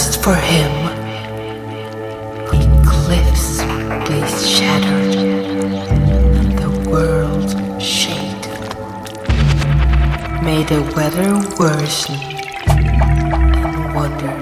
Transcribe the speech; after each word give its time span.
fellest 0.00 0.22
for 0.22 0.34
him, 0.34 0.72
cliffs 2.84 3.58
lay 4.08 4.26
shattered 4.46 5.14
and 5.14 6.58
the 6.58 6.70
world 6.90 7.50
shaken. 7.82 8.60
May 10.44 10.62
the 10.64 10.80
weather 10.96 11.32
worsen 11.58 12.16
and 12.66 13.94
wonders 13.94 14.39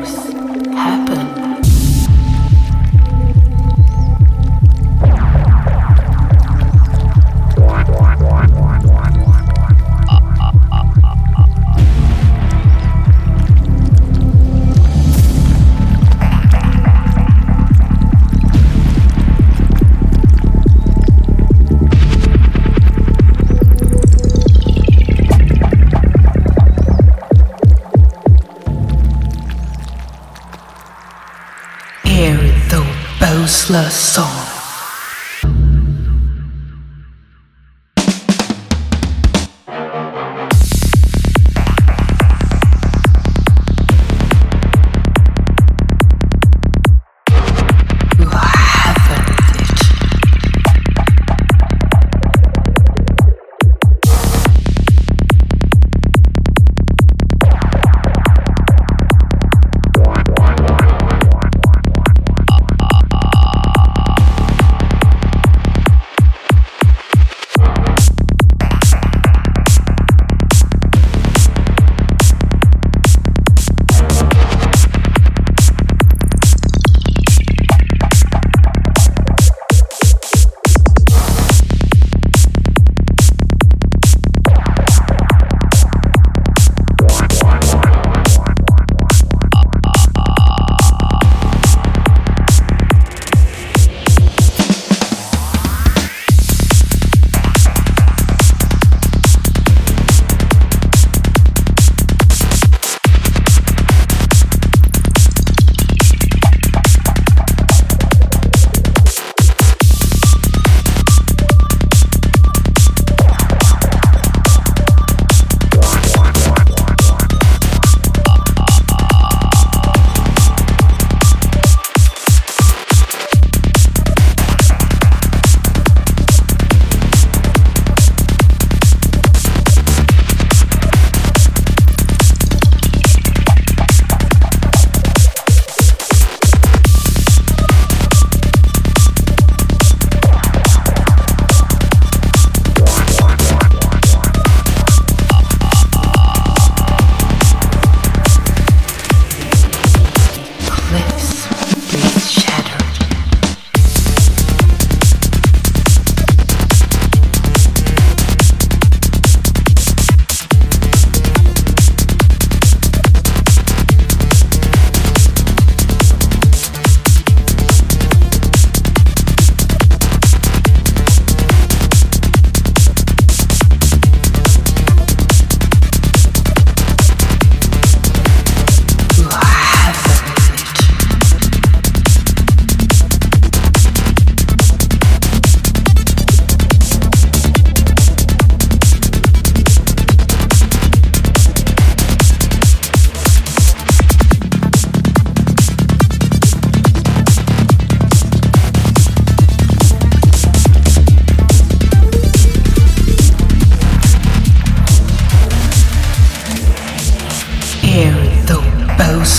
Bosla 33.69 33.91
song. 33.91 34.48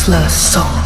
Bosla 0.10 0.28
song. 0.28 0.79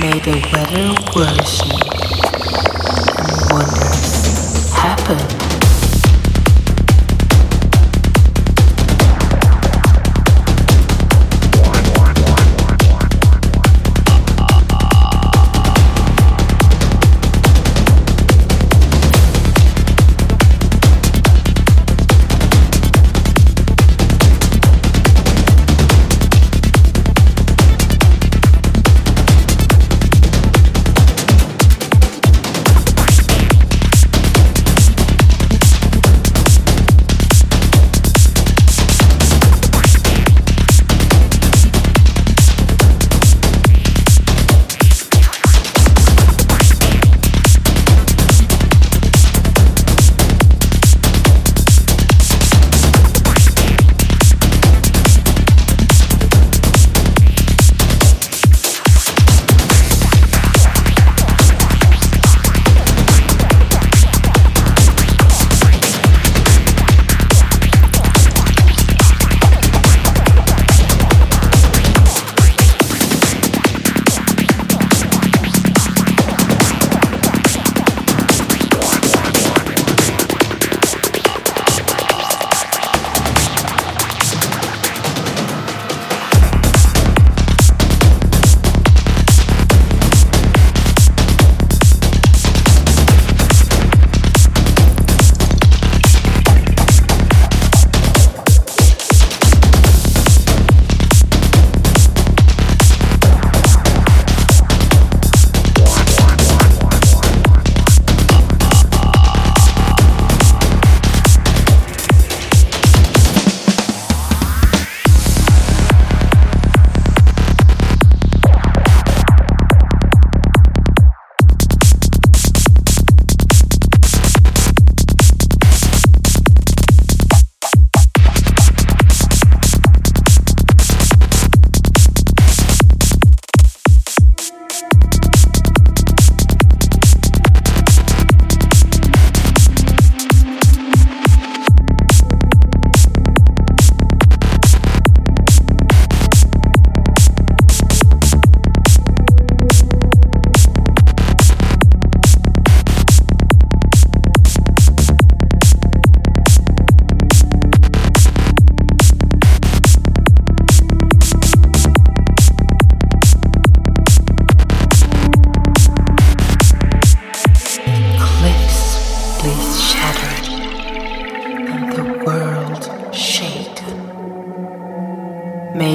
May 0.00 0.18
the 0.20 0.40
weather 0.50 0.94
worsen 1.14 1.89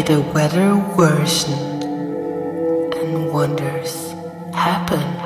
the 0.02 0.22
weather 0.34 0.76
worsen 0.98 1.84
and 2.94 3.32
wonders 3.32 4.14
happen. 4.54 5.25